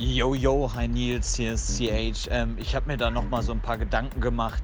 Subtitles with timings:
[0.00, 2.26] Yo, yo, hi Nils, hier ist CH.
[2.30, 4.62] Ähm, ich habe mir da noch mal so ein paar Gedanken gemacht.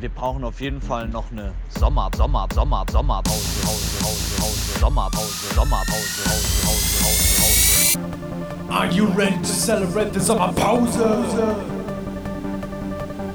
[0.00, 5.54] Wir brauchen auf jeden Fall noch eine Sommer, Sommer, Sommer, Sommerpause, Pause, Pause, Pause, Sommerpause,
[5.54, 8.70] Sommerpause, Pause, Pause, Pause, Pause.
[8.70, 10.96] Are you ready to celebrate the Sommerpause?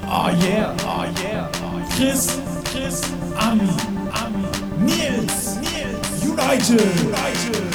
[0.07, 1.47] Oh yeah, oh yeah,
[1.91, 3.03] Chris, Chris,
[3.35, 3.69] Ami,
[4.15, 4.49] Ami,
[4.79, 7.68] Nils, Nils, United, United.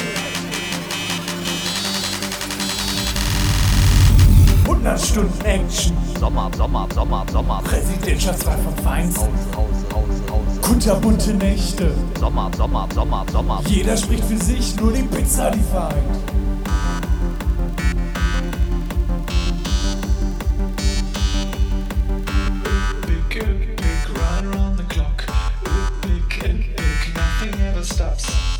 [4.85, 5.97] 100 Stunden Action.
[6.21, 7.63] Sommer, Sommer, Sommer, Sommer.
[7.65, 9.29] Präsidentschaftswahl von Feinsten.
[9.57, 11.95] Haus, Haus, Haus, Kunterbunte Nächte.
[12.21, 13.63] Sommer, Sommer, Sommer, Sommer.
[13.67, 15.95] Jeder spricht für sich, nur die Pizza die vereint.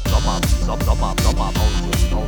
[0.07, 1.53] Sommer, Sommer, Sommer, Sommer,
[2.11, 2.24] Sommer.